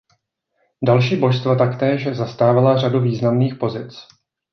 [0.85, 4.07] Další božstva taktéž zastávala řadu významných pozic.